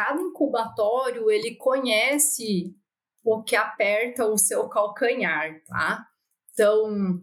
[0.00, 2.74] cada incubatório ele conhece
[3.22, 6.06] o que aperta o seu calcanhar, tá?
[6.52, 7.20] Então,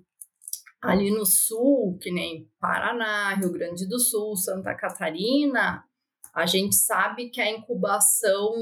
[0.79, 5.83] ali no sul, que nem Paraná, Rio Grande do Sul, Santa Catarina,
[6.35, 8.53] a gente sabe que a incubação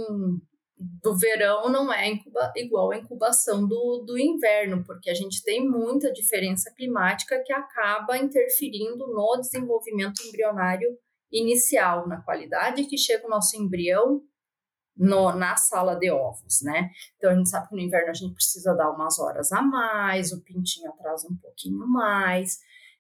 [0.78, 5.68] do verão não é incuba, igual à incubação do, do inverno, porque a gente tem
[5.68, 10.98] muita diferença climática que acaba interferindo no desenvolvimento embrionário
[11.36, 14.22] inicial, na qualidade que chega o nosso embrião
[14.96, 16.90] no, na sala de ovos, né?
[17.18, 20.32] Então a gente sabe que no inverno a gente precisa dar umas horas a mais,
[20.32, 22.60] o pintinho atrasa um pouquinho mais,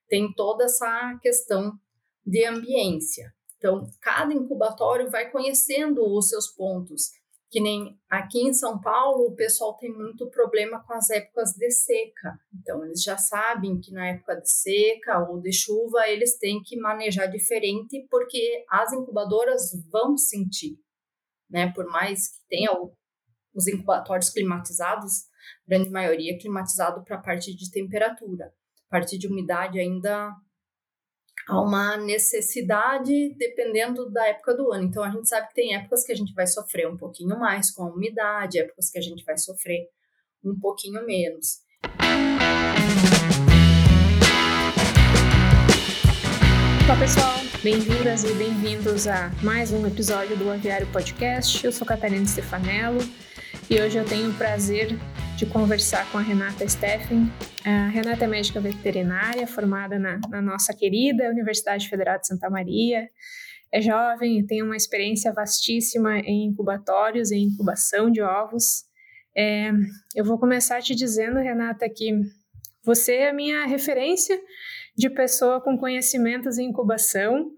[0.09, 1.79] tem toda essa questão
[2.25, 3.33] de ambiência.
[3.57, 7.11] Então, cada incubatório vai conhecendo os seus pontos.
[7.55, 11.71] Que nem aqui em São Paulo, o pessoal tem muito problema com as épocas de
[11.71, 12.37] seca.
[12.53, 16.75] Então, eles já sabem que na época de seca ou de chuva, eles têm que
[16.77, 20.77] manejar diferente, porque as incubadoras vão sentir
[21.49, 21.71] né?
[21.73, 22.71] Por mais que tenha
[23.53, 25.25] os incubatórios climatizados,
[25.67, 28.53] grande maioria climatizado para a parte de temperatura.
[28.87, 30.35] A parte de umidade ainda
[31.47, 34.83] há uma necessidade dependendo da época do ano.
[34.83, 37.71] Então a gente sabe que tem épocas que a gente vai sofrer um pouquinho mais
[37.71, 39.89] com a umidade, épocas que a gente vai sofrer
[40.43, 41.63] um pouquinho menos.
[46.87, 51.65] Olá pessoal, Bem-vindas e bem-vindos a mais um episódio do Aviário Podcast.
[51.65, 52.99] Eu sou Catarina Stefanello
[53.67, 54.95] e hoje eu tenho o prazer
[55.35, 57.29] de conversar com a Renata Steffen.
[57.65, 63.09] A Renata é médica veterinária, formada na, na nossa querida Universidade Federal de Santa Maria.
[63.69, 68.85] É jovem tem uma experiência vastíssima em incubatórios e incubação de ovos.
[69.35, 69.71] É,
[70.15, 72.13] eu vou começar te dizendo, Renata, que
[72.81, 74.39] você é a minha referência
[74.97, 77.51] de pessoa com conhecimentos em incubação,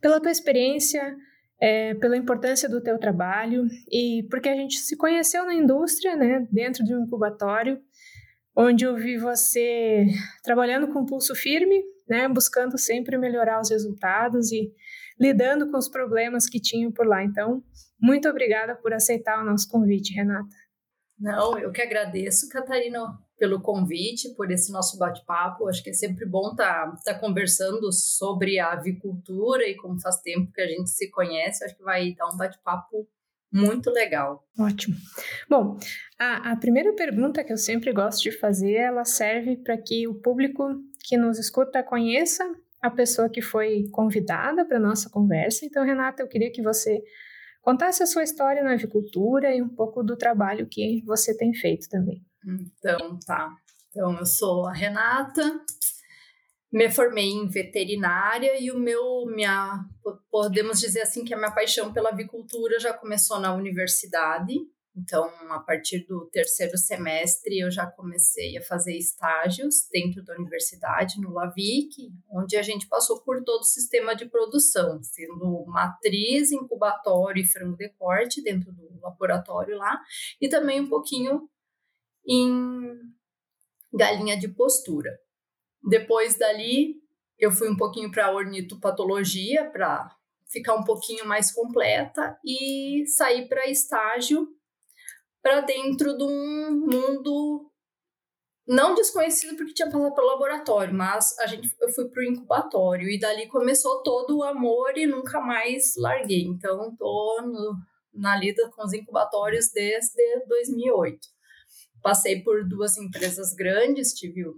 [0.00, 1.14] pela tua experiência,
[1.60, 6.46] é, pela importância do teu trabalho e porque a gente se conheceu na indústria, né,
[6.50, 7.80] dentro de um incubatório,
[8.56, 10.06] onde eu vi você
[10.42, 14.72] trabalhando com pulso firme, né, buscando sempre melhorar os resultados e
[15.18, 17.22] lidando com os problemas que tinham por lá.
[17.22, 17.62] Então,
[18.00, 20.54] muito obrigada por aceitar o nosso convite, Renata.
[21.18, 23.00] Não, eu que agradeço, Catarina,
[23.38, 25.68] pelo convite, por esse nosso bate-papo.
[25.68, 30.20] Acho que é sempre bom estar tá, tá conversando sobre a avicultura e como faz
[30.20, 33.08] tempo que a gente se conhece, acho que vai dar um bate-papo
[33.52, 34.44] muito legal.
[34.58, 34.96] Ótimo.
[35.48, 35.78] Bom,
[36.18, 40.14] a, a primeira pergunta que eu sempre gosto de fazer, ela serve para que o
[40.14, 40.74] público
[41.04, 42.44] que nos escuta conheça
[42.82, 45.64] a pessoa que foi convidada para nossa conversa.
[45.64, 47.00] Então, Renata, eu queria que você
[47.62, 51.88] contasse a sua história na avicultura e um pouco do trabalho que você tem feito
[51.88, 52.22] também.
[52.46, 53.54] Então, tá.
[53.90, 55.60] Então, eu sou a Renata,
[56.72, 59.84] me formei em veterinária e o meu, minha,
[60.28, 64.54] podemos dizer assim que a minha paixão pela avicultura já começou na universidade.
[64.96, 71.20] Então, a partir do terceiro semestre, eu já comecei a fazer estágios dentro da universidade,
[71.20, 77.42] no LAVIC, onde a gente passou por todo o sistema de produção, sendo matriz, incubatório
[77.42, 80.00] e frango de corte dentro do laboratório lá,
[80.40, 81.48] e também um pouquinho
[82.26, 82.98] em
[83.92, 85.18] galinha de postura.
[85.82, 86.96] Depois dali,
[87.38, 90.14] eu fui um pouquinho para ornitopatologia para
[90.48, 94.48] ficar um pouquinho mais completa e saí para estágio
[95.42, 97.70] para dentro de um mundo
[98.66, 103.10] não desconhecido porque tinha passado pelo laboratório, mas a gente eu fui para o incubatório
[103.10, 106.44] e dali começou todo o amor e nunca mais larguei.
[106.44, 107.74] Então tô no,
[108.14, 111.33] na lida com os incubatórios desde 2008.
[112.04, 114.54] Passei por duas empresas grandes, tive o,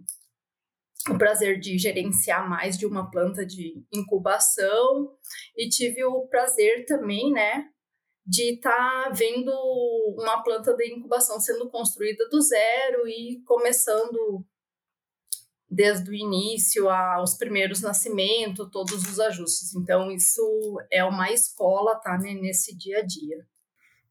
[1.08, 5.16] o prazer de gerenciar mais de uma planta de incubação
[5.56, 7.68] e tive o prazer também, né,
[8.26, 9.52] de estar tá vendo
[10.18, 14.44] uma planta de incubação sendo construída do zero e começando
[15.70, 19.72] desde o início aos primeiros nascimentos, todos os ajustes.
[19.76, 20.42] Então, isso
[20.90, 23.46] é uma escola, tá, né, nesse dia a dia.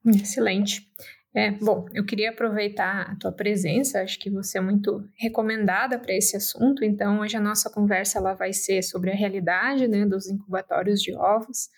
[0.06, 0.88] Excelente.
[1.36, 6.14] É, bom, eu queria aproveitar a tua presença, acho que você é muito recomendada para
[6.14, 10.26] esse assunto, então hoje a nossa conversa ela vai ser sobre a realidade né, dos
[10.30, 11.68] incubatórios de ovos.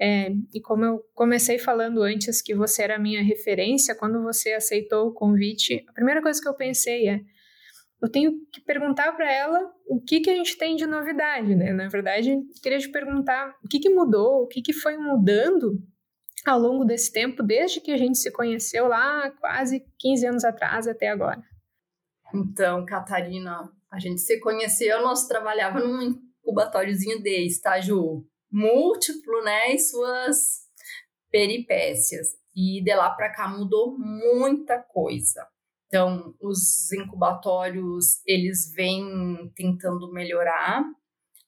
[0.00, 4.54] É, e como eu comecei falando antes que você era a minha referência, quando você
[4.54, 7.20] aceitou o convite, a primeira coisa que eu pensei é,
[8.02, 11.70] eu tenho que perguntar para ela o que, que a gente tem de novidade, né?
[11.74, 15.78] Na verdade, queria te perguntar o que, que mudou, o que, que foi mudando
[16.46, 20.86] ao longo desse tempo, desde que a gente se conheceu lá quase 15 anos atrás
[20.86, 21.42] até agora?
[22.34, 26.02] Então, Catarina, a gente se conheceu, nós trabalhava num
[26.42, 29.74] incubatóriozinho de estágio múltiplo, né?
[29.74, 30.62] E suas
[31.30, 32.28] peripécias.
[32.54, 35.46] E de lá para cá mudou muita coisa.
[35.86, 40.82] Então, os incubatórios, eles vêm tentando melhorar,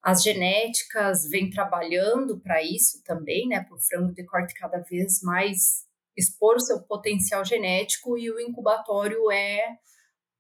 [0.04, 5.22] as genéticas vêm trabalhando para isso também, né, para o frango de corte cada vez
[5.22, 9.78] mais expor o seu potencial genético e o incubatório é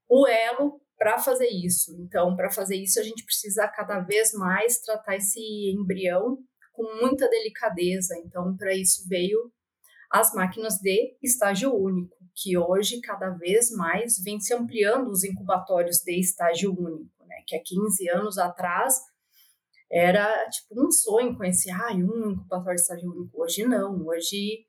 [0.06, 1.96] o elo para fazer isso.
[1.98, 5.40] Então, para fazer isso, a gente precisa cada vez mais tratar esse
[5.70, 6.38] embrião
[6.70, 8.14] com muita delicadeza.
[8.18, 9.50] Então, para isso veio
[10.10, 16.00] as máquinas de estágio único que hoje cada vez mais vem se ampliando os incubatórios
[16.04, 17.36] de estágio único, né?
[17.46, 19.13] Que há 15 anos atrás
[19.90, 23.42] era tipo um sonho conhecer ah, um incubatório de estágio único.
[23.42, 24.66] Hoje não, hoje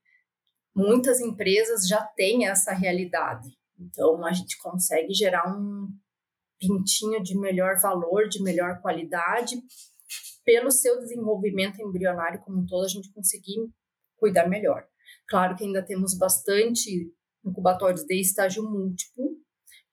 [0.76, 3.50] muitas empresas já têm essa realidade.
[3.80, 5.88] Então a gente consegue gerar um
[6.60, 9.56] pintinho de melhor valor, de melhor qualidade,
[10.44, 13.68] pelo seu desenvolvimento embrionário como um todo, a gente conseguir
[14.18, 14.86] cuidar melhor.
[15.28, 17.12] Claro que ainda temos bastante
[17.44, 19.32] incubatórios de estágio múltiplo,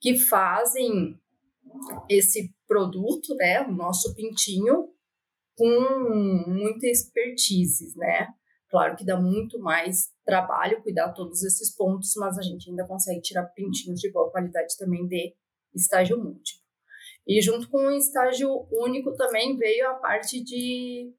[0.01, 1.19] que fazem
[2.09, 4.92] esse produto, né, o nosso pintinho,
[5.57, 8.29] com muita expertise, né?
[8.69, 13.21] Claro que dá muito mais trabalho cuidar todos esses pontos, mas a gente ainda consegue
[13.21, 15.35] tirar pintinhos de boa qualidade também de
[15.75, 16.63] estágio múltiplo.
[17.27, 21.13] E junto com o estágio único também veio a parte de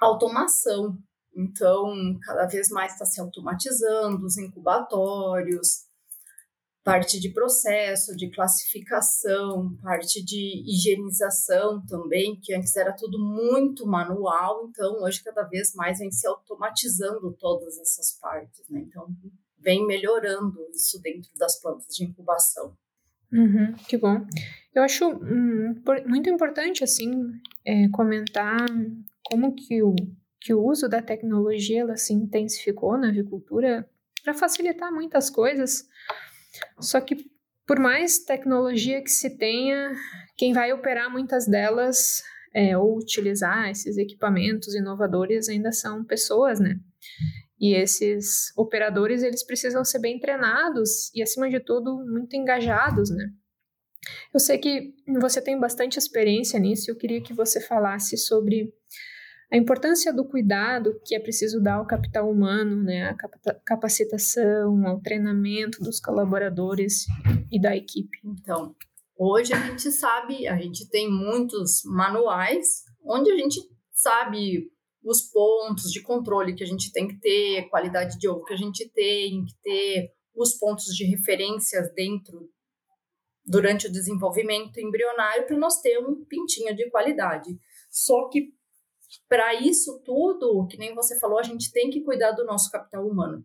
[0.00, 0.96] automação,
[1.36, 5.86] então, cada vez mais está se automatizando os incubatórios,
[6.90, 14.68] parte de processo, de classificação, parte de higienização também, que antes era tudo muito manual,
[14.68, 18.80] então hoje cada vez mais vem se automatizando todas essas partes, né?
[18.80, 19.06] Então,
[19.56, 22.76] vem melhorando isso dentro das plantas de incubação.
[23.32, 24.26] Uhum, que bom.
[24.74, 27.30] Eu acho hum, muito importante, assim,
[27.64, 28.66] é, comentar
[29.22, 29.94] como que o
[30.40, 33.86] que o uso da tecnologia ela se intensificou na avicultura
[34.24, 35.86] para facilitar muitas coisas.
[36.80, 37.16] Só que
[37.66, 39.92] por mais tecnologia que se tenha,
[40.36, 42.22] quem vai operar muitas delas
[42.54, 46.80] é, ou utilizar esses equipamentos inovadores ainda são pessoas, né?
[47.60, 53.30] E esses operadores eles precisam ser bem treinados e acima de tudo muito engajados, né?
[54.32, 56.90] Eu sei que você tem bastante experiência nisso.
[56.90, 58.72] Eu queria que você falasse sobre
[59.52, 63.16] a importância do cuidado que é preciso dar ao capital humano, né, a
[63.64, 67.06] capacitação, ao treinamento dos colaboradores
[67.50, 68.18] e da equipe.
[68.24, 68.76] Então,
[69.18, 73.60] hoje a gente sabe, a gente tem muitos manuais onde a gente
[73.92, 74.70] sabe
[75.02, 78.56] os pontos de controle que a gente tem que ter, qualidade de ovo que a
[78.56, 82.48] gente tem que ter, os pontos de referências dentro
[83.44, 87.50] durante o desenvolvimento embrionário para nós ter um pintinho de qualidade.
[87.90, 88.52] Só que
[89.28, 93.06] para isso tudo, que nem você falou, a gente tem que cuidar do nosso capital
[93.06, 93.44] humano.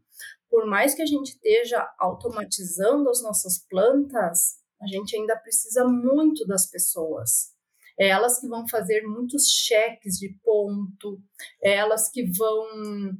[0.49, 6.45] Por mais que a gente esteja automatizando as nossas plantas, a gente ainda precisa muito
[6.45, 7.53] das pessoas.
[7.99, 11.19] É elas que vão fazer muitos cheques de ponto,
[11.63, 13.17] é elas que vão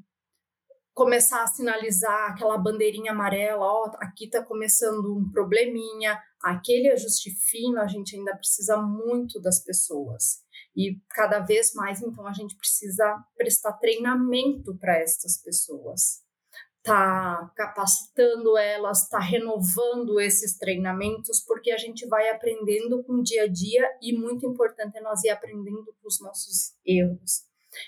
[0.94, 7.82] começar a sinalizar aquela bandeirinha amarela, ó, aqui está começando um probleminha, aquele ajuste fino,
[7.82, 10.45] a gente ainda precisa muito das pessoas.
[10.76, 16.24] E cada vez mais, então, a gente precisa prestar treinamento para essas pessoas.
[16.84, 23.44] Tá capacitando elas, tá renovando esses treinamentos, porque a gente vai aprendendo com o dia
[23.44, 27.46] a dia e muito importante é nós ir aprendendo com os nossos erros.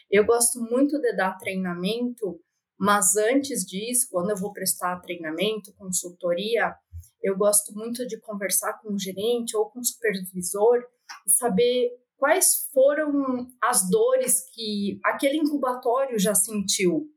[0.09, 2.41] Eu gosto muito de dar treinamento,
[2.79, 6.75] mas antes disso, quando eu vou prestar treinamento, consultoria,
[7.21, 10.83] eu gosto muito de conversar com o gerente ou com o supervisor
[11.25, 17.07] e saber quais foram as dores que aquele incubatório já sentiu,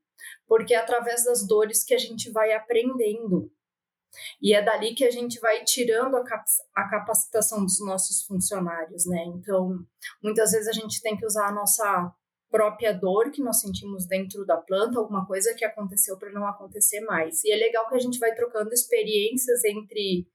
[0.47, 3.51] porque é através das dores que a gente vai aprendendo.
[4.43, 9.07] E é dali que a gente vai tirando a, cap a capacitação dos nossos funcionários,
[9.07, 9.25] né?
[9.27, 9.79] Então,
[10.23, 12.13] muitas vezes a gente tem que usar a nossa
[12.51, 17.01] própria dor que nós sentimos dentro da planta, alguma coisa que aconteceu para não acontecer
[17.03, 17.45] mais.
[17.45, 20.27] E é legal que a gente vai trocando experiências entre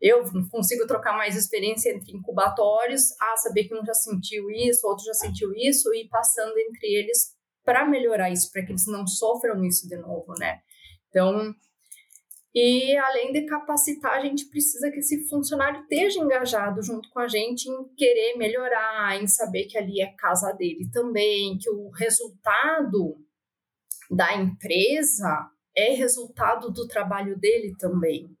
[0.00, 5.04] eu consigo trocar mais experiência entre incubatórios, a saber que um já sentiu isso, outro
[5.04, 9.62] já sentiu isso, e passando entre eles para melhorar isso, para que eles não sofram
[9.62, 10.60] isso de novo, né?
[11.08, 11.54] Então,
[12.54, 17.28] e além de capacitar, a gente precisa que esse funcionário esteja engajado junto com a
[17.28, 23.18] gente em querer melhorar, em saber que ali é casa dele também, que o resultado
[24.10, 28.34] da empresa é resultado do trabalho dele também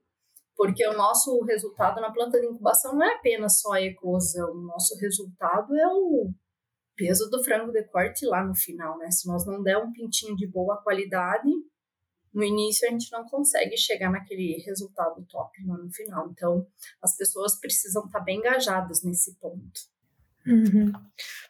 [0.60, 4.60] porque o nosso resultado na planta de incubação não é apenas só a eclosão, o
[4.60, 6.30] nosso resultado é o
[6.94, 9.10] peso do frango de corte lá no final, né?
[9.10, 11.48] Se nós não der um pintinho de boa qualidade,
[12.34, 16.28] no início a gente não consegue chegar naquele resultado top lá no final.
[16.30, 16.66] Então,
[17.00, 19.80] as pessoas precisam estar bem engajadas nesse ponto.
[20.46, 20.92] Uhum.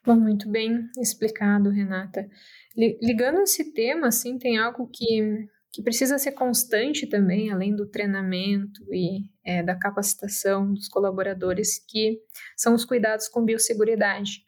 [0.07, 2.31] Bom, muito bem explicado, Renata.
[2.77, 8.83] Ligando esse tema, assim, tem algo que, que precisa ser constante também, além do treinamento
[8.93, 12.21] e é, da capacitação dos colaboradores, que
[12.57, 14.45] são os cuidados com biosseguridade,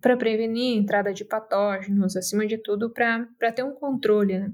[0.00, 4.52] para prevenir a entrada de patógenos, acima de tudo, para ter um controle, né?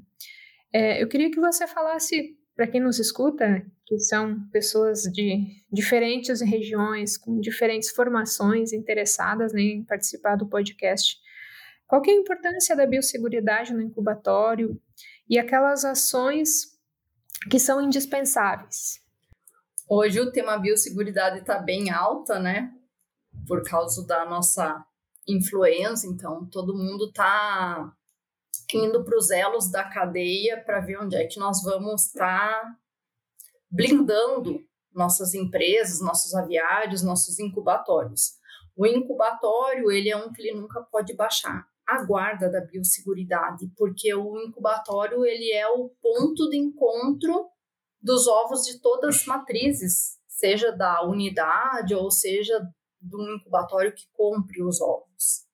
[0.73, 6.40] É, eu queria que você falasse para quem nos escuta, que são pessoas de diferentes
[6.40, 11.16] regiões, com diferentes formações interessadas né, em participar do podcast,
[11.87, 14.80] qual é a importância da biosseguridade no incubatório
[15.28, 16.78] e aquelas ações
[17.50, 19.02] que são indispensáveis?
[19.88, 22.73] Hoje o tema biosseguridade está bem alta, né?
[23.47, 24.85] Por causa da nossa
[25.26, 27.93] influência, então todo mundo está
[28.73, 32.76] indo para os elos da cadeia para ver onde é que nós vamos estar tá
[33.71, 38.38] blindando nossas empresas, nossos aviários, nossos incubatórios.
[38.76, 44.14] O incubatório, ele é um que ele nunca pode baixar a guarda da biosseguridade, porque
[44.14, 47.49] o incubatório, ele é o ponto de encontro
[48.00, 52.61] dos ovos de todas as matrizes, seja da unidade ou seja
[53.00, 55.45] do incubatório que compre os ovos.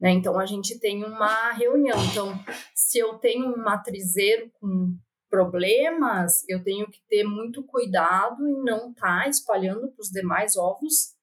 [0.00, 0.10] Né?
[0.10, 1.96] Então, a gente tem uma reunião.
[2.10, 2.32] Então,
[2.74, 4.96] se eu tenho um matrizeiro com
[5.30, 10.56] problemas, eu tenho que ter muito cuidado em não estar tá espalhando para os demais
[10.56, 11.14] ovos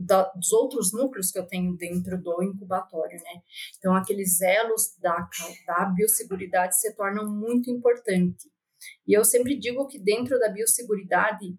[0.00, 3.42] da, dos outros núcleos que eu tenho dentro do incubatório, né?
[3.78, 5.28] Então, aqueles elos da,
[5.66, 8.48] da biosseguridade se tornam muito importantes.
[9.06, 11.54] E eu sempre digo que dentro da biosseguridade,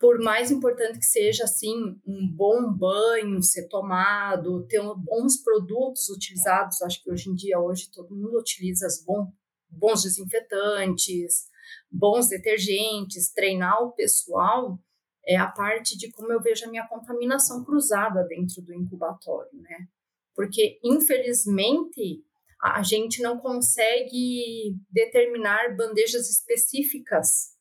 [0.00, 6.82] por mais importante que seja assim um bom banho ser tomado, ter bons produtos utilizados,
[6.82, 9.32] acho que hoje em dia hoje todo mundo utiliza bom,
[9.70, 11.46] bons desinfetantes,
[11.88, 14.80] bons detergentes, treinar o pessoal
[15.28, 19.86] é a parte de como eu vejo a minha contaminação cruzada dentro do incubatório, né?
[20.34, 22.24] Porque infelizmente
[22.62, 27.56] a gente não consegue determinar bandejas específicas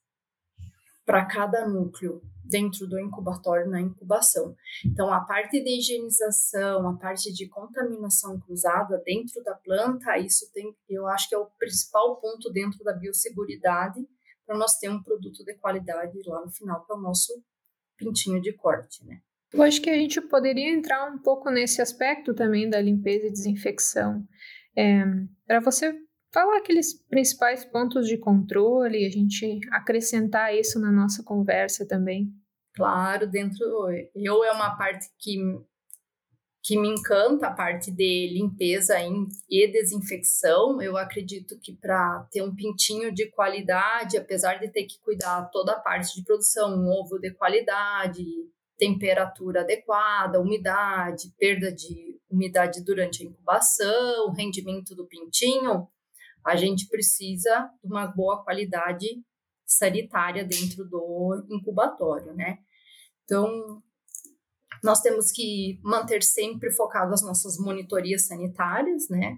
[1.06, 4.56] para cada núcleo dentro do incubatório na incubação.
[4.86, 10.74] Então, a parte de higienização, a parte de contaminação cruzada dentro da planta, isso tem,
[10.90, 14.08] eu acho que é o principal ponto dentro da biosseguridade
[14.46, 17.34] para nós ter um produto de qualidade lá no final para o nosso
[17.98, 19.20] pintinho de corte, né?
[19.54, 23.32] Eu acho que a gente poderia entrar um pouco nesse aspecto também da limpeza e
[23.32, 24.26] desinfecção.
[24.76, 25.04] É,
[25.46, 25.96] para você
[26.34, 32.30] falar aqueles principais pontos de controle, a gente acrescentar isso na nossa conversa também.
[32.76, 33.66] Claro, dentro
[34.14, 35.38] eu é uma parte que
[36.68, 38.96] que me encanta a parte de limpeza
[39.50, 40.82] e desinfecção.
[40.82, 45.72] Eu acredito que para ter um pintinho de qualidade, apesar de ter que cuidar toda
[45.72, 48.22] a parte de produção, um ovo de qualidade,
[48.78, 55.88] temperatura adequada, umidade, perda de umidade durante a incubação, rendimento do pintinho,
[56.46, 59.08] a gente precisa de uma boa qualidade
[59.66, 62.60] sanitária dentro do incubatório, né?
[63.24, 63.82] Então,
[64.84, 69.38] nós temos que manter sempre focado as nossas monitorias sanitárias, né?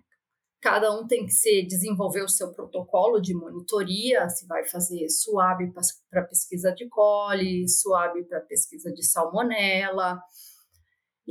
[0.61, 5.71] Cada um tem que se desenvolver o seu protocolo de monitoria, se vai fazer suave
[6.09, 10.21] para pesquisa de coli, suave para pesquisa de salmonela,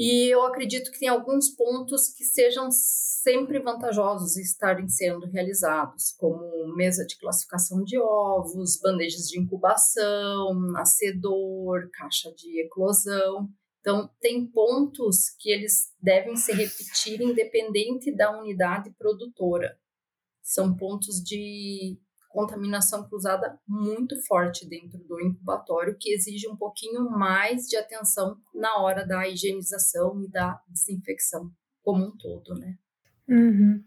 [0.01, 6.73] e eu acredito que tem alguns pontos que sejam sempre vantajosos estarem sendo realizados, como
[6.77, 13.49] mesa de classificação de ovos, bandejas de incubação, nascedor, caixa de eclosão.
[13.81, 19.79] Então, tem pontos que eles devem se repetir independente da unidade produtora.
[20.43, 27.67] São pontos de contaminação cruzada muito forte dentro do incubatório, que exige um pouquinho mais
[27.67, 31.51] de atenção na hora da higienização e da desinfecção
[31.83, 32.77] como um todo, né?
[33.29, 33.83] Uhum.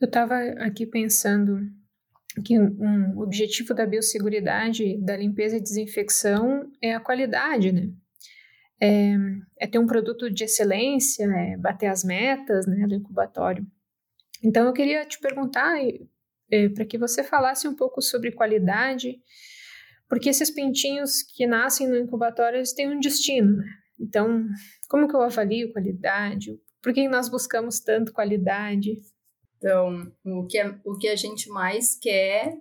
[0.00, 1.58] Eu estava aqui pensando
[2.44, 7.90] que um objetivo da biosseguridade, da limpeza e desinfecção é a qualidade, né?
[8.80, 9.14] É,
[9.58, 13.66] é ter um produto de excelência, é bater as metas né, do incubatório.
[14.42, 15.78] Então, eu queria te perguntar,
[16.50, 19.18] é, para que você falasse um pouco sobre qualidade,
[20.08, 23.66] porque esses pintinhos que nascem no incubatório, eles têm um destino, né?
[23.98, 24.46] Então,
[24.88, 26.60] como que eu avalio qualidade?
[26.82, 28.92] Por que nós buscamos tanto qualidade?
[29.56, 32.54] Então, o que, é, o que a gente mais quer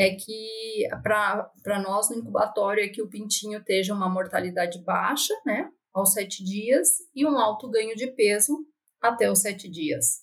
[0.00, 5.70] é que, para nós no incubatório, é que o pintinho esteja uma mortalidade baixa, né?
[5.92, 8.66] Aos sete dias, e um alto ganho de peso
[8.98, 10.20] até os sete dias.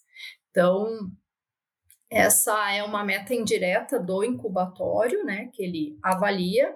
[0.49, 0.87] Então,
[2.09, 6.73] essa é uma meta indireta do incubatório, né, que ele avalia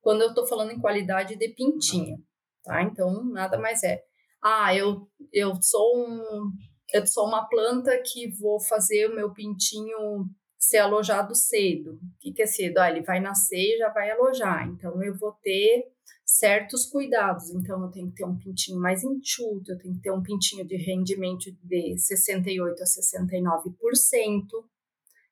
[0.00, 2.16] quando eu estou falando em qualidade de pintinho,
[2.64, 2.82] tá?
[2.82, 4.02] Então, nada mais é.
[4.42, 6.50] Ah, eu, eu sou um,
[6.92, 10.28] eu sou uma planta que vou fazer o meu pintinho
[10.64, 11.98] ser alojado cedo.
[12.24, 12.78] O que, é cedo?
[12.78, 14.66] Ah, ele vai nascer e já vai alojar.
[14.68, 15.92] Então, eu vou ter
[16.24, 17.50] certos cuidados.
[17.50, 20.66] Então, eu tenho que ter um pintinho mais enxuto, eu tenho que ter um pintinho
[20.66, 24.46] de rendimento de 68% a 69%,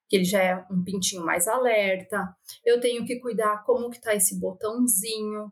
[0.08, 2.36] que ele já é um pintinho mais alerta.
[2.64, 5.50] Eu tenho que cuidar como que tá esse botãozinho,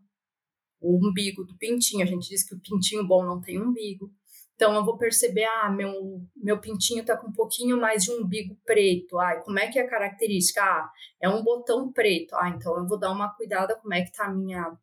[0.79, 2.03] o umbigo do pintinho.
[2.03, 4.13] A gente diz que o pintinho bom não tem umbigo.
[4.61, 8.55] Então eu vou perceber, ah, meu, meu pintinho tá com um pouquinho mais de umbigo
[8.67, 9.19] preto.
[9.19, 10.61] Ah, como é que é a característica?
[10.61, 12.37] Ah, é um botão preto.
[12.37, 14.77] Ah, então eu vou dar uma cuidada como é que tá a minha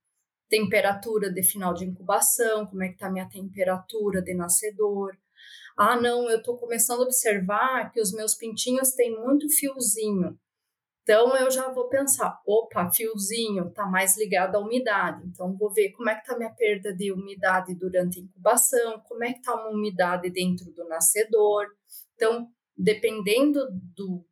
[0.49, 5.15] temperatura de final de incubação, como é que tá a minha temperatura de nascedor.
[5.77, 10.39] Ah, não, eu estou começando a observar que os meus pintinhos têm muito fiozinho.
[11.07, 15.25] Então eu já vou pensar, opa, fiozinho está mais ligado à umidade.
[15.25, 19.23] Então vou ver como é que está minha perda de umidade durante a incubação, como
[19.23, 21.65] é que está uma umidade dentro do nascedor.
[22.13, 24.25] Então, dependendo do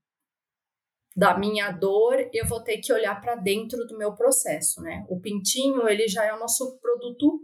[1.16, 5.06] da minha dor, eu vou ter que olhar para dentro do meu processo, né?
[5.08, 7.40] O pintinho, ele já é o nosso produto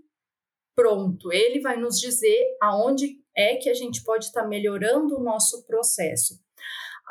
[0.76, 1.32] pronto.
[1.32, 5.66] Ele vai nos dizer aonde é que a gente pode estar tá melhorando o nosso
[5.66, 6.38] processo.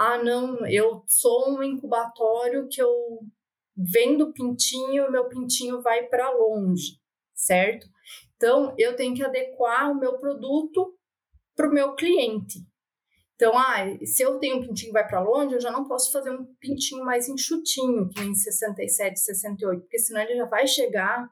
[0.03, 2.91] Ah, não, eu sou um incubatório que eu
[3.77, 6.99] vendo pintinho, meu pintinho vai para longe,
[7.35, 7.87] certo?
[8.35, 10.99] Então, eu tenho que adequar o meu produto
[11.55, 12.61] para o meu cliente.
[13.35, 16.11] Então, ah, se eu tenho um pintinho que vai para longe, eu já não posso
[16.11, 21.29] fazer um pintinho mais enxutinho, que nem 67, 68, porque senão ele já vai chegar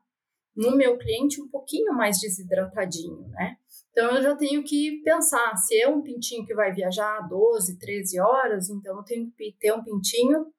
[0.54, 3.56] no meu cliente um pouquinho mais desidratadinho, né?
[3.98, 8.20] Então eu já tenho que pensar, se é um pintinho que vai viajar 12, 13
[8.20, 10.52] horas, então eu tenho que ter um pintinho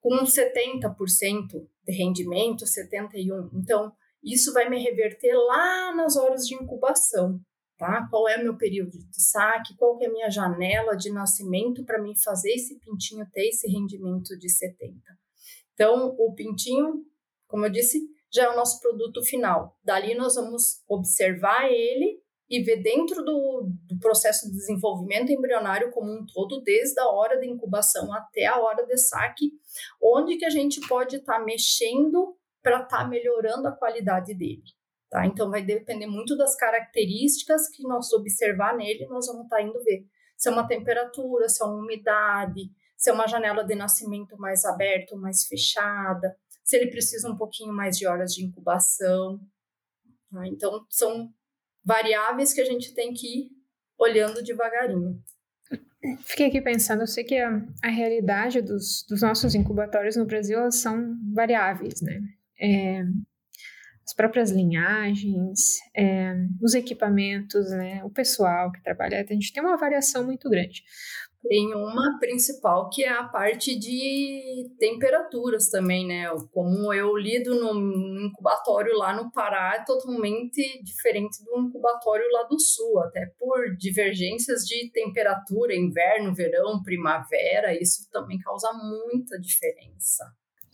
[0.00, 0.96] com 70%
[1.86, 3.50] de rendimento, 71.
[3.52, 7.38] Então isso vai me reverter lá nas horas de incubação,
[7.76, 8.08] tá?
[8.08, 12.00] Qual é o meu período de saque, qual é a minha janela de nascimento para
[12.00, 15.02] mim fazer esse pintinho ter esse rendimento de 70.
[15.74, 17.04] Então, o pintinho,
[17.46, 18.00] como eu disse,
[18.32, 19.78] já é o nosso produto final.
[19.84, 26.12] Dali nós vamos observar ele e ver dentro do, do, processo de desenvolvimento embrionário como
[26.12, 29.52] um todo, desde a hora da incubação até a hora de saque,
[30.02, 34.62] onde que a gente pode estar tá mexendo para estar tá melhorando a qualidade dele.
[35.10, 35.26] Tá?
[35.26, 39.82] Então vai depender muito das características que nós observar nele, nós vamos estar tá indo
[39.82, 40.06] ver.
[40.36, 44.64] Se é uma temperatura, se é uma umidade, se é uma janela de nascimento mais
[44.64, 49.38] aberta ou mais fechada, se ele precisa um pouquinho mais de horas de incubação.
[50.30, 50.46] Tá?
[50.48, 51.32] Então, são
[51.84, 53.50] variáveis que a gente tem que ir
[53.98, 55.22] olhando devagarinho.
[56.24, 60.58] Fiquei aqui pensando, eu sei que a, a realidade dos, dos, nossos incubatórios no Brasil
[60.58, 62.20] elas são variáveis, né?
[62.60, 63.02] É,
[64.04, 68.04] as próprias linhagens, é, os equipamentos, né?
[68.04, 70.82] O pessoal que trabalha, a gente tem uma variação muito grande
[71.46, 76.28] tem uma principal que é a parte de temperaturas também, né?
[76.52, 82.58] Como eu lido no incubatório lá no Pará é totalmente diferente do incubatório lá do
[82.58, 90.24] Sul, até por divergências de temperatura, inverno, verão, primavera, isso também causa muita diferença.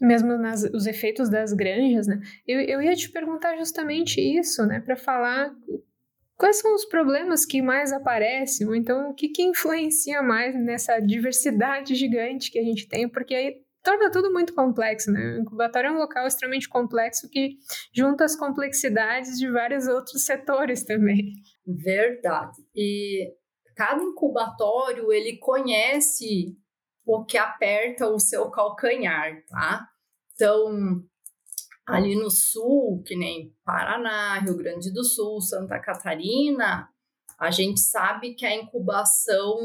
[0.01, 2.21] Mesmo nas, os efeitos das granjas, né?
[2.47, 4.81] Eu, eu ia te perguntar justamente isso, né?
[4.81, 5.53] Para falar
[6.41, 10.99] quais são os problemas que mais aparecem, ou então o que, que influencia mais nessa
[10.99, 15.37] diversidade gigante que a gente tem, porque aí torna tudo muito complexo, né?
[15.37, 17.59] O incubatório é um local extremamente complexo que
[17.95, 21.31] junta as complexidades de vários outros setores também.
[21.67, 22.57] Verdade.
[22.75, 23.35] E
[23.77, 26.57] cada incubatório, ele conhece
[27.05, 29.87] o que aperta o seu calcanhar, tá?
[30.35, 31.03] Então,
[31.91, 36.89] ali no sul, que nem Paraná, Rio Grande do Sul, Santa Catarina,
[37.39, 39.57] a gente sabe que a incubação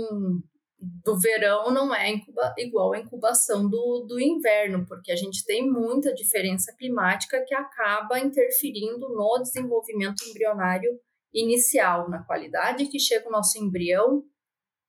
[0.78, 5.70] do verão não é incuba, igual à incubação do, do inverno, porque a gente tem
[5.70, 10.92] muita diferença climática que acaba interferindo no desenvolvimento embrionário
[11.34, 14.24] inicial, na qualidade que chega o nosso embrião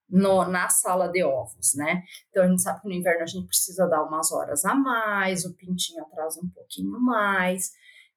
[0.09, 2.03] no, na sala de ovos, né?
[2.31, 5.45] Então a gente sabe que no inverno a gente precisa dar umas horas a mais,
[5.45, 7.71] o pintinho atrasa um pouquinho mais,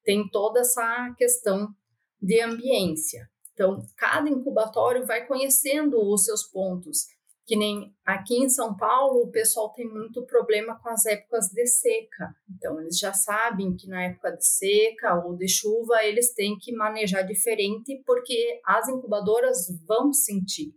[0.04, 1.74] tem toda essa questão
[2.22, 3.30] de ambiência.
[3.54, 7.08] Então, cada incubatório vai conhecendo os seus pontos.
[7.46, 11.66] que nem aqui em São Paulo, o pessoal tem muito problema com as épocas de
[11.66, 12.32] seca.
[12.48, 16.72] Então, eles já sabem que na época de seca ou de chuva, eles têm que
[16.72, 20.76] manejar diferente, porque as incubadoras vão sentir,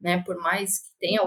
[0.00, 0.22] né?
[0.22, 1.22] Por mais que tenha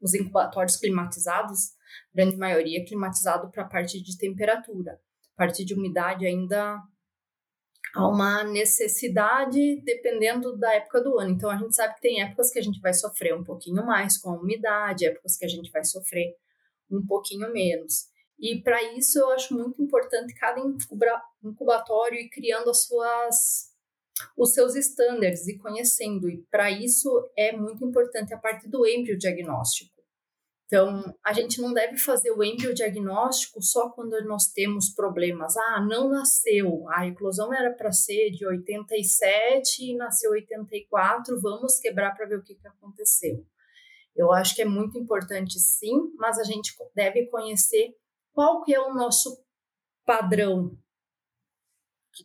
[0.00, 1.72] os incubatórios climatizados,
[2.14, 5.00] grande maioria climatizado para a parte de temperatura.
[5.34, 6.80] A parte de umidade ainda
[7.94, 11.30] há uma necessidade dependendo da época do ano.
[11.30, 14.18] Então a gente sabe que tem épocas que a gente vai sofrer um pouquinho mais
[14.18, 16.34] com a umidade, épocas que a gente vai sofrer
[16.90, 18.08] um pouquinho menos.
[18.38, 20.60] E para isso eu acho muito importante cada
[21.44, 23.69] incubatório ir criando as suas
[24.36, 26.28] os seus estándares e conhecendo.
[26.28, 30.00] E para isso é muito importante a parte do embryo diagnóstico.
[30.70, 35.56] Então, a gente não deve fazer o embriodiagnóstico só quando nós temos problemas.
[35.56, 42.14] Ah, não nasceu, a eclosão era para ser de 87 e nasceu 84, vamos quebrar
[42.14, 43.44] para ver o que, que aconteceu.
[44.14, 47.96] Eu acho que é muito importante sim, mas a gente deve conhecer
[48.32, 49.44] qual que é o nosso
[50.06, 50.78] padrão.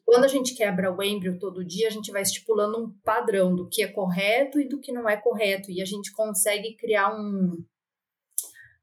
[0.04, 3.70] Quando a gente quebra o êmbrio todo dia, a gente vai estipulando um padrão do
[3.70, 7.64] que é correto e do que não é correto, e a gente consegue criar um,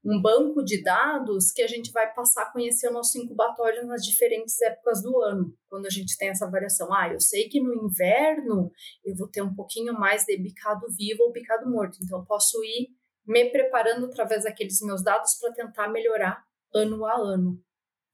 [0.04, 4.04] um banco de dados que a gente vai passar a conhecer o nosso incubatório nas
[4.04, 6.92] diferentes épocas do ano, quando a gente tem essa variação.
[6.92, 8.70] Ah, eu sei que no inverno
[9.04, 12.62] eu vou ter um pouquinho mais de bicado vivo ou bicado morto, então eu posso
[12.64, 12.88] ir
[13.26, 16.42] me preparando através daqueles meus dados para tentar melhorar
[16.74, 17.62] ano a ano.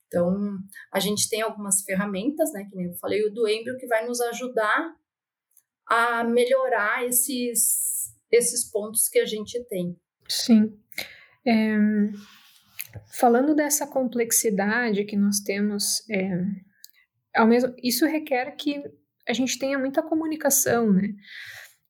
[0.08, 0.58] Então,
[0.92, 4.06] a gente tem algumas ferramentas, né, que nem eu falei, o do Embrio, que vai
[4.06, 4.94] nos ajudar
[5.86, 9.96] a melhorar esses, esses pontos que a gente tem.
[10.26, 10.78] Sim.
[11.46, 11.76] É,
[13.18, 16.42] falando dessa complexidade que nós temos, é,
[17.34, 18.82] ao mesmo, isso requer que
[19.26, 21.14] a gente tenha muita comunicação, né?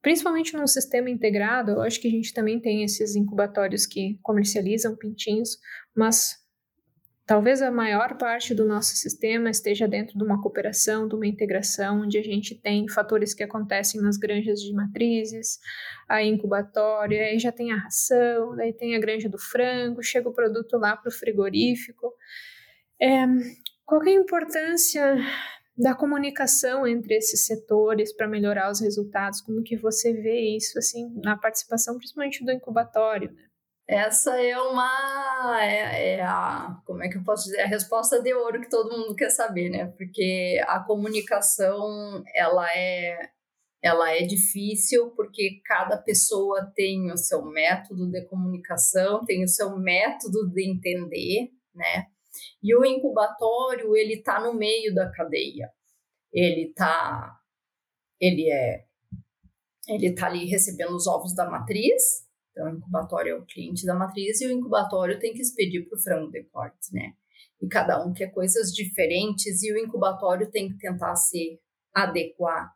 [0.03, 4.97] Principalmente num sistema integrado, eu acho que a gente também tem esses incubatórios que comercializam
[4.97, 5.59] pintinhos,
[5.95, 6.37] mas
[7.29, 12.01] Talvez a maior parte do nosso sistema esteja dentro de uma cooperação, de uma integração,
[12.01, 15.59] onde a gente tem fatores que acontecem nas granjas de matrizes,
[16.09, 20.33] a incubatória, aí já tem a ração, daí tem a granja do frango, chega o
[20.33, 22.15] produto lá para o frigorífico.
[22.99, 23.27] É,
[23.85, 25.19] qual é a importância
[25.77, 29.43] da comunicação entre esses setores para melhorar os resultados?
[29.43, 33.31] Como que você vê isso assim na participação, principalmente do incubatório?
[33.31, 33.48] Né?
[33.89, 35.59] Essa é uma.
[35.63, 36.79] É, é, a.
[36.85, 37.63] Como é que eu posso dizer?
[37.63, 39.87] A resposta de ouro que todo mundo quer saber, né?
[39.97, 43.31] Porque a comunicação, ela é.
[43.81, 49.79] Ela é difícil porque cada pessoa tem o seu método de comunicação, tem o seu
[49.79, 52.07] método de entender, né?
[52.63, 55.71] E o incubatório, ele está no meio da cadeia.
[56.33, 57.39] Ele tá
[58.21, 58.85] ele é
[59.89, 62.28] ele tá ali recebendo os ovos da matriz,
[62.59, 65.97] então, o incubatório é o cliente da matriz e o incubatório tem que expedir para
[65.97, 67.15] o frango de corte, né?
[67.63, 71.61] E cada um quer coisas diferentes e o incubatório tem que tentar se
[71.95, 72.73] adequar,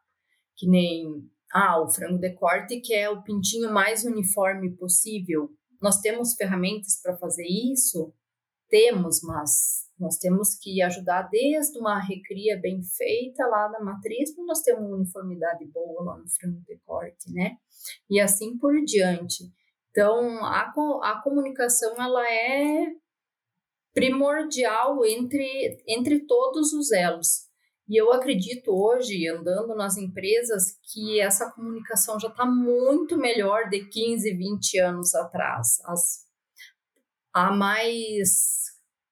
[0.57, 5.51] que nem ah, o frango de corte que é o pintinho mais uniforme possível.
[5.81, 8.15] Nós temos ferramentas para fazer isso?
[8.69, 14.45] Temos, mas nós temos que ajudar desde uma recria bem feita lá da matriz para
[14.45, 17.57] nós ter uma uniformidade boa lá no frango de corte, né?
[18.09, 19.53] E assim por diante.
[19.93, 22.87] Então, a, a comunicação ela é
[23.93, 27.51] primordial entre, entre todos os elos.
[27.87, 33.85] E eu acredito hoje, andando nas empresas, que essa comunicação já está muito melhor de
[33.85, 35.79] 15, 20 anos atrás.
[35.85, 36.21] As,
[37.35, 38.63] há mais.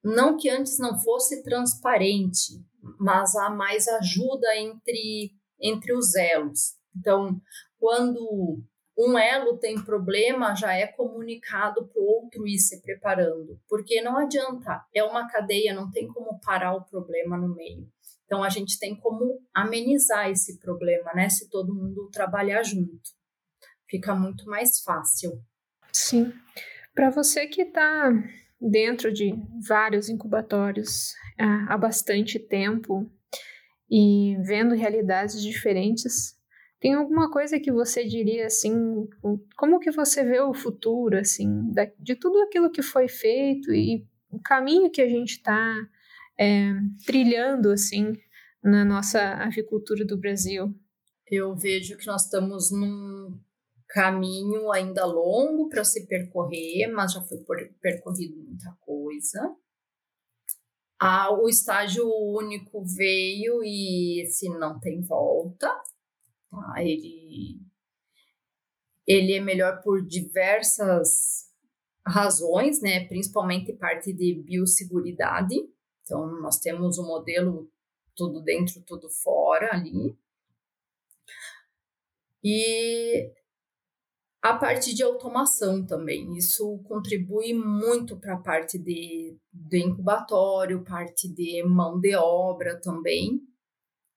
[0.03, 2.65] Não que antes não fosse transparente,
[2.99, 6.75] mas há mais ajuda entre, entre os elos.
[6.97, 7.39] Então,
[7.79, 8.65] quando
[9.03, 14.19] um elo tem problema, já é comunicado para o outro ir se preparando, porque não
[14.19, 17.89] adianta, é uma cadeia, não tem como parar o problema no meio.
[18.27, 21.29] Então a gente tem como amenizar esse problema, né?
[21.31, 23.11] Se todo mundo trabalhar junto,
[23.89, 25.43] fica muito mais fácil.
[25.93, 26.33] Sim.
[26.95, 28.13] Para você que está
[28.61, 29.33] dentro de
[29.67, 31.15] vários incubatórios
[31.69, 33.11] há bastante tempo
[33.91, 36.39] e vendo realidades diferentes,
[36.81, 39.07] tem alguma coisa que você diria assim,
[39.57, 44.41] como que você vê o futuro assim, de tudo aquilo que foi feito e o
[44.41, 45.77] caminho que a gente está
[46.39, 46.73] é,
[47.05, 48.15] trilhando assim
[48.65, 50.75] na nossa avicultura do Brasil?
[51.31, 53.39] Eu vejo que nós estamos num
[53.91, 57.39] caminho ainda longo para se percorrer, mas já foi
[57.81, 59.55] percorrido muita coisa.
[60.99, 65.71] Ah, o estágio único veio e se não tem volta.
[66.51, 66.75] Tá?
[66.79, 67.61] Ele,
[69.07, 71.49] Ele é melhor por diversas
[72.07, 73.07] razões, né?
[73.07, 75.55] Principalmente parte de biosseguridade.
[76.03, 77.71] Então, nós temos o um modelo
[78.17, 80.17] tudo dentro, tudo fora ali.
[82.43, 83.33] E
[84.43, 91.29] a parte de automação também, isso contribui muito para a parte de, de incubatório, parte
[91.29, 93.43] de mão de obra também.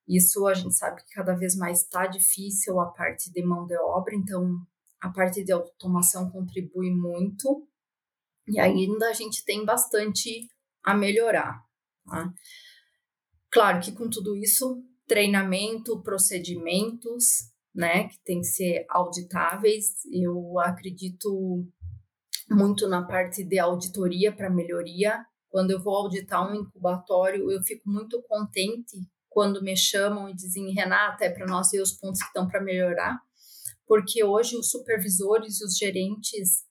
[0.07, 3.77] Isso a gente sabe que cada vez mais está difícil a parte de mão de
[3.77, 4.59] obra, então
[5.01, 7.67] a parte de automação contribui muito.
[8.47, 10.47] E ainda a gente tem bastante
[10.83, 11.63] a melhorar.
[12.05, 12.33] Tá?
[13.49, 20.05] Claro que com tudo isso, treinamento, procedimentos, né, que tem que ser auditáveis.
[20.11, 21.65] Eu acredito
[22.49, 25.25] muito na parte de auditoria para melhoria.
[25.49, 28.97] Quando eu vou auditar um incubatório, eu fico muito contente
[29.33, 32.61] quando me chamam e dizem, Renata, é para nós ver os pontos que estão para
[32.61, 33.19] melhorar,
[33.87, 36.63] porque hoje os supervisores e os gerentes,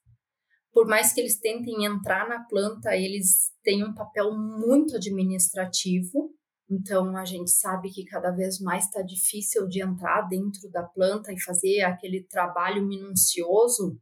[0.72, 6.32] por mais que eles tentem entrar na planta, eles têm um papel muito administrativo.
[6.70, 11.32] Então, a gente sabe que cada vez mais está difícil de entrar dentro da planta
[11.32, 14.00] e fazer aquele trabalho minucioso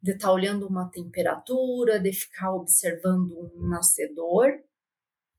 [0.00, 4.52] de estar tá olhando uma temperatura, de ficar observando um nascedor,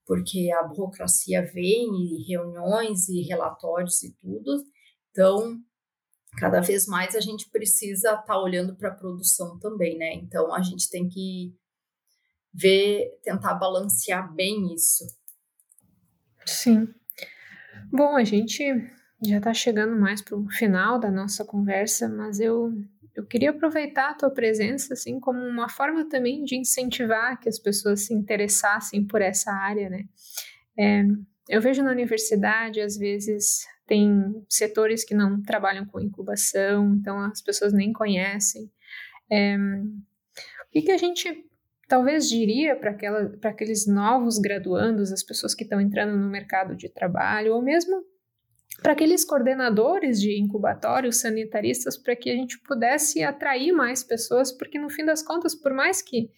[0.06, 4.64] porque a burocracia vem e reuniões e relatórios e tudo.
[5.10, 5.58] Então,
[6.38, 10.14] cada vez mais a gente precisa estar tá olhando para a produção também, né?
[10.14, 11.54] Então, a gente tem que
[12.52, 15.04] ver, tentar balancear bem isso
[16.46, 16.92] Sim.
[17.92, 18.64] Bom, a gente
[19.24, 22.72] já está chegando mais para o final da nossa conversa, mas eu,
[23.14, 27.58] eu queria aproveitar a tua presença assim como uma forma também de incentivar que as
[27.58, 30.04] pessoas se interessassem por essa área, né?
[30.78, 31.04] É,
[31.48, 37.42] eu vejo na universidade, às vezes, tem setores que não trabalham com incubação, então as
[37.42, 38.70] pessoas nem conhecem.
[39.30, 41.44] É, o que, que a gente
[41.88, 47.52] talvez diria para aqueles novos graduandos, as pessoas que estão entrando no mercado de trabalho,
[47.52, 48.04] ou mesmo
[48.82, 54.78] para aqueles coordenadores de incubatórios sanitaristas, para que a gente pudesse atrair mais pessoas, porque
[54.78, 56.30] no fim das contas, por mais que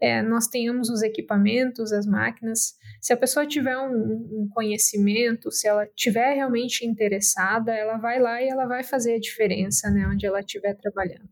[0.00, 5.68] é, nós tenhamos os equipamentos, as máquinas, se a pessoa tiver um, um, conhecimento, se
[5.68, 10.24] ela tiver realmente interessada, ela vai lá e ela vai fazer a diferença, né, onde
[10.24, 11.28] ela estiver trabalhando.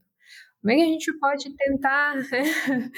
[0.60, 2.16] Como é que a gente pode tentar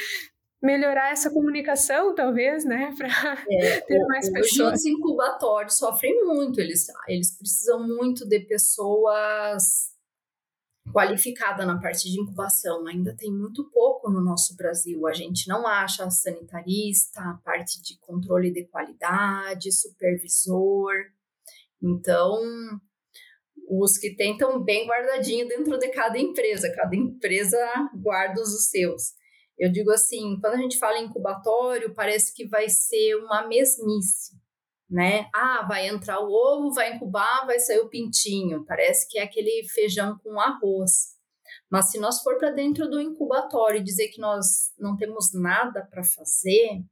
[0.62, 4.80] melhorar essa comunicação, talvez, né, para é, ter mais pessoas.
[4.80, 9.90] Os incubatórios sofrem muito, eles, eles precisam muito de pessoas
[10.92, 12.86] qualificadas na parte de incubação.
[12.86, 15.06] Ainda tem muito pouco no nosso Brasil.
[15.06, 20.94] A gente não acha sanitarista, a parte de controle de qualidade, supervisor.
[21.82, 22.40] Então,
[23.68, 27.58] os que tentam bem guardadinho dentro de cada empresa, cada empresa
[27.94, 29.14] guarda os seus.
[29.60, 34.34] Eu digo assim, quando a gente fala em incubatório, parece que vai ser uma mesmice,
[34.88, 35.28] né?
[35.34, 38.64] Ah, vai entrar o ovo, vai incubar, vai sair o pintinho.
[38.64, 41.14] Parece que é aquele feijão com arroz.
[41.70, 45.86] Mas se nós for para dentro do incubatório e dizer que nós não temos nada
[45.90, 46.82] para fazer,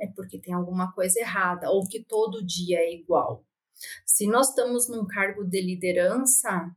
[0.00, 3.44] é porque tem alguma coisa errada ou que todo dia é igual.
[4.06, 6.74] Se nós estamos num cargo de liderança,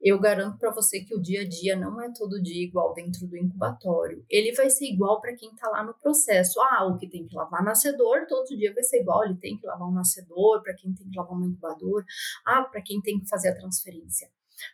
[0.00, 3.26] eu garanto para você que o dia a dia não é todo dia igual dentro
[3.26, 4.24] do incubatório.
[4.30, 6.60] Ele vai ser igual para quem está lá no processo.
[6.60, 9.24] Ah, o que tem que lavar nascedor, todo dia vai ser igual.
[9.24, 12.04] Ele tem que lavar um nascedor, para quem tem que lavar um incubador.
[12.46, 14.28] Ah, para quem tem que fazer a transferência.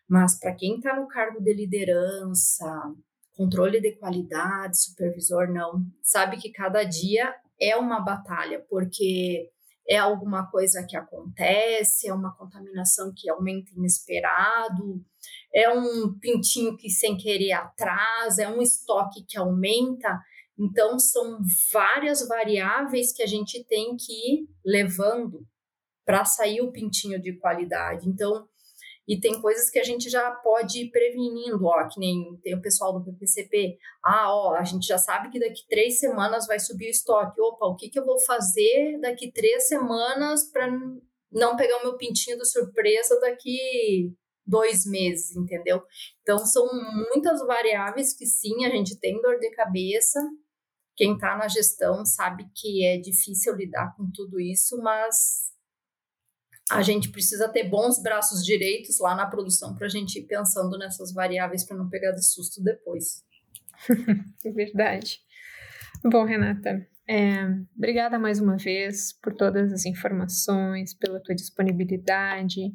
[0.09, 2.67] Mas para quem está no cargo de liderança,
[3.35, 5.85] controle de qualidade, supervisor, não.
[6.03, 9.51] Sabe que cada dia é uma batalha, porque
[9.89, 15.05] é alguma coisa que acontece, é uma contaminação que aumenta inesperado,
[15.55, 20.21] é um pintinho que sem querer atrasa, é um estoque que aumenta.
[20.59, 21.39] Então, são
[21.73, 25.47] várias variáveis que a gente tem que ir levando
[26.05, 28.09] para sair o pintinho de qualidade.
[28.09, 28.47] Então,
[29.07, 32.63] e tem coisas que a gente já pode ir prevenindo, ó, que nem tem o
[32.63, 33.79] pessoal do PPCP.
[34.03, 37.41] Ah, ó, a gente já sabe que daqui três semanas vai subir o estoque.
[37.41, 40.71] Opa, o que, que eu vou fazer daqui três semanas para
[41.31, 44.15] não pegar o meu pintinho de surpresa daqui
[44.47, 45.83] dois meses, entendeu?
[46.23, 46.67] Então, são
[47.13, 50.21] muitas variáveis que sim, a gente tem dor de cabeça.
[50.97, 55.53] Quem está na gestão sabe que é difícil lidar com tudo isso, mas
[56.75, 60.77] a gente precisa ter bons braços direitos lá na produção para a gente ir pensando
[60.77, 63.23] nessas variáveis para não pegar de susto depois.
[64.45, 65.21] Verdade.
[66.05, 67.45] Bom, Renata, é,
[67.77, 72.73] obrigada mais uma vez por todas as informações, pela tua disponibilidade.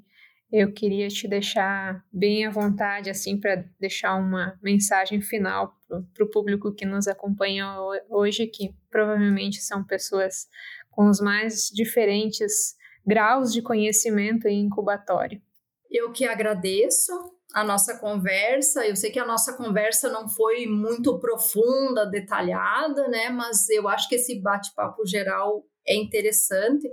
[0.51, 6.29] eu queria te deixar bem à vontade, assim, para deixar uma mensagem final para o
[6.29, 7.75] público que nos acompanha
[8.09, 10.47] hoje, que provavelmente são pessoas
[10.89, 15.41] com os mais diferentes graus de conhecimento em incubatório.
[15.89, 17.12] Eu que agradeço
[17.53, 18.85] a nossa conversa.
[18.85, 23.29] Eu sei que a nossa conversa não foi muito profunda, detalhada, né?
[23.29, 26.88] Mas eu acho que esse bate-papo geral é interessante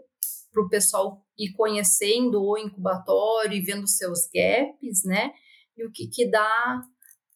[0.50, 5.32] para o pessoal ir conhecendo o incubatório e vendo seus gaps, né?
[5.76, 6.80] E o que, que dá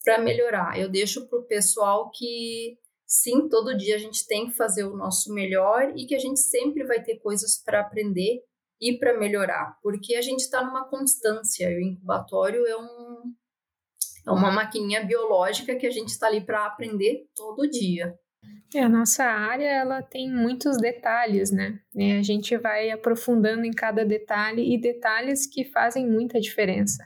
[0.02, 0.78] para melhorar.
[0.78, 4.96] Eu deixo para o pessoal que sim, todo dia a gente tem que fazer o
[4.96, 8.40] nosso melhor e que a gente sempre vai ter coisas para aprender
[8.80, 11.68] e para melhorar, porque a gente está numa constância.
[11.68, 13.34] O incubatório é, um,
[14.26, 18.14] é uma maquininha biológica que a gente está ali para aprender todo dia.
[18.74, 21.78] É, a nossa área ela tem muitos detalhes, né?
[21.94, 27.04] E a gente vai aprofundando em cada detalhe e detalhes que fazem muita diferença.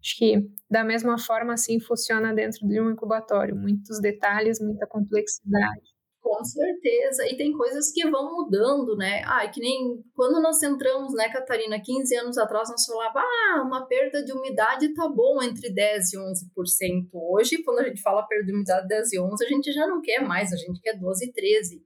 [0.00, 5.93] Acho que da mesma forma assim funciona dentro de um incubatório, muitos detalhes, muita complexidade.
[6.24, 7.26] Com certeza.
[7.28, 9.22] E tem coisas que vão mudando, né?
[9.26, 13.84] Ah, que nem quando nós entramos, né, Catarina, 15 anos atrás, nós falava, ah, uma
[13.86, 17.10] perda de umidade tá bom entre 10 e 11%.
[17.12, 20.00] Hoje, quando a gente fala perda de umidade 10 e 11, a gente já não
[20.00, 21.82] quer mais, a gente quer 12 e 13.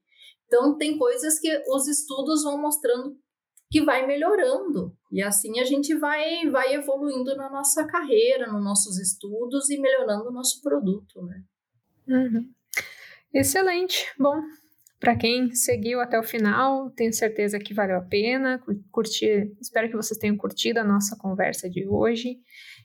[0.46, 3.16] Então, tem coisas que os estudos vão mostrando
[3.72, 4.96] que vai melhorando.
[5.11, 10.29] E assim a gente vai, vai evoluindo na nossa carreira, nos nossos estudos e melhorando
[10.29, 11.42] o nosso produto, né?
[12.07, 12.48] Uhum.
[13.32, 14.06] Excelente.
[14.18, 14.40] Bom,
[14.98, 18.60] para quem seguiu até o final, tenho certeza que valeu a pena
[18.90, 19.52] curtir.
[19.60, 22.38] Espero que vocês tenham curtido a nossa conversa de hoje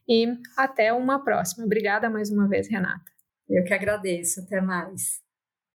[0.08, 1.66] e até uma próxima.
[1.66, 3.12] Obrigada mais uma vez, Renata.
[3.50, 4.42] Eu que agradeço.
[4.42, 5.23] Até mais.